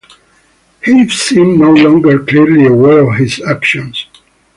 He 0.83 1.07
seemed 1.09 1.59
no 1.59 1.73
longer 1.73 2.17
clearly 2.25 2.65
aware 2.65 3.07
of 3.07 3.19
his 3.19 3.39
actions. 3.39 4.07